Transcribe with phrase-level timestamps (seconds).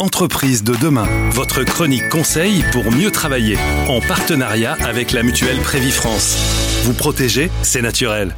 [0.00, 6.82] Entreprise de demain, votre chronique conseil pour mieux travailler, en partenariat avec la mutuelle Prévifrance.
[6.84, 8.34] Vous protéger, c'est naturel.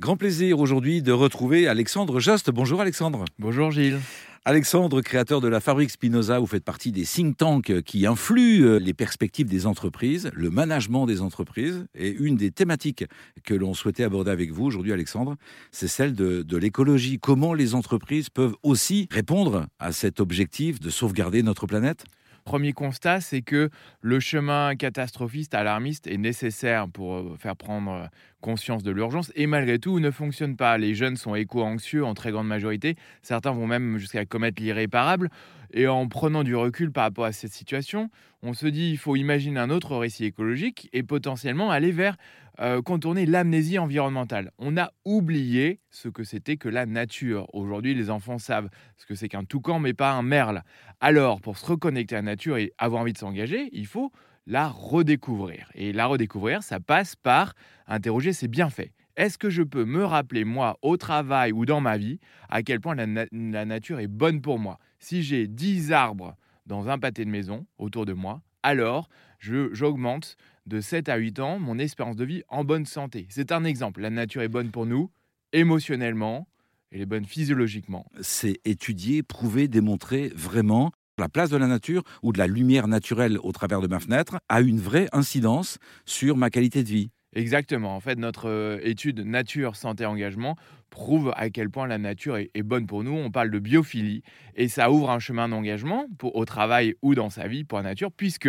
[0.00, 2.50] Grand plaisir aujourd'hui de retrouver Alexandre Jost.
[2.50, 3.24] Bonjour Alexandre.
[3.38, 4.00] Bonjour Gilles.
[4.48, 8.78] Alexandre, créateur de la Fabrique Spinoza, vous faites partie des think tanks qui influent euh,
[8.78, 11.84] les perspectives des entreprises, le management des entreprises.
[11.94, 13.04] Et une des thématiques
[13.44, 15.36] que l'on souhaitait aborder avec vous aujourd'hui, Alexandre,
[15.70, 17.18] c'est celle de, de l'écologie.
[17.18, 22.06] Comment les entreprises peuvent aussi répondre à cet objectif de sauvegarder notre planète?
[22.48, 23.68] Premier constat, c'est que
[24.00, 28.06] le chemin catastrophiste, alarmiste est nécessaire pour euh, faire prendre euh,
[28.40, 30.78] conscience de l'urgence et malgré tout ne fonctionne pas.
[30.78, 32.96] Les jeunes sont éco-anxieux en très grande majorité.
[33.20, 35.28] Certains vont même jusqu'à commettre l'irréparable.
[35.74, 38.08] Et en prenant du recul par rapport à cette situation,
[38.42, 42.16] on se dit il faut imaginer un autre récit écologique et potentiellement aller vers
[42.60, 44.50] euh, contourner l'amnésie environnementale.
[44.58, 47.46] On a oublié ce que c'était que la nature.
[47.54, 50.62] Aujourd'hui, les enfants savent ce que c'est qu'un toucan, mais pas un merle.
[51.00, 54.10] Alors, pour se reconnecter à la nature et avoir envie de s'engager, il faut
[54.46, 55.70] la redécouvrir.
[55.74, 57.54] Et la redécouvrir, ça passe par
[57.86, 58.90] interroger ses bienfaits.
[59.16, 62.80] Est-ce que je peux me rappeler, moi, au travail ou dans ma vie, à quel
[62.80, 64.78] point la, la nature est bonne pour moi?
[65.00, 66.36] Si j'ai 10 arbres
[66.68, 69.08] dans un pâté de maison autour de moi, alors
[69.40, 73.26] j'augmente de 7 à 8 ans mon espérance de vie en bonne santé.
[73.30, 74.02] C'est un exemple.
[74.02, 75.10] La nature est bonne pour nous,
[75.52, 76.46] émotionnellement,
[76.92, 78.06] elle est bonne physiologiquement.
[78.20, 80.92] C'est étudié, prouvé, démontré vraiment.
[81.16, 84.38] La place de la nature ou de la lumière naturelle au travers de ma fenêtre
[84.48, 87.10] a une vraie incidence sur ma qualité de vie.
[87.34, 87.94] Exactement.
[87.94, 90.56] En fait, notre euh, étude Nature, Santé, Engagement
[90.90, 93.12] prouve à quel point la nature est, bonne pour nous.
[93.12, 94.22] On parle de biophilie
[94.56, 98.10] et ça ouvre un chemin d'engagement au travail ou dans sa vie pour la nature,
[98.10, 98.48] puisque,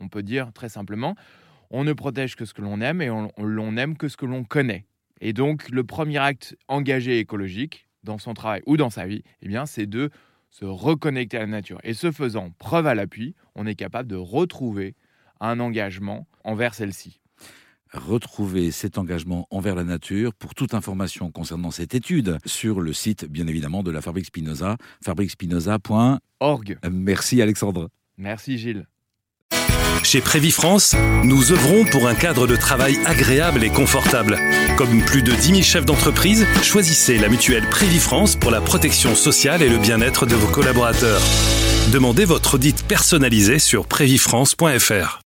[0.00, 1.14] on peut dire très simplement,
[1.70, 4.26] on ne protège que ce que l'on aime et on, l'on aime que ce que
[4.26, 4.86] l'on connaît.
[5.20, 9.48] Et donc, le premier acte engagé écologique dans son travail ou dans sa vie, eh
[9.48, 10.10] bien, c'est de
[10.50, 11.80] se reconnecter à la nature.
[11.84, 14.94] Et ce faisant, preuve à l'appui, on est capable de retrouver
[15.40, 17.20] un engagement envers celle-ci.
[17.94, 23.24] Retrouver cet engagement envers la nature pour toute information concernant cette étude sur le site,
[23.24, 26.78] bien évidemment, de la Fabrique Spinoza, fabriquespinoza.org.
[26.90, 27.88] Merci Alexandre.
[28.18, 28.86] Merci Gilles.
[30.02, 30.94] Chez Prévifrance,
[31.24, 34.38] nous œuvrons pour un cadre de travail agréable et confortable.
[34.76, 39.62] Comme plus de 10 000 chefs d'entreprise, choisissez la mutuelle Prévifrance pour la protection sociale
[39.62, 41.22] et le bien-être de vos collaborateurs.
[41.92, 45.23] Demandez votre audit personnalisé sur prévifrance.fr.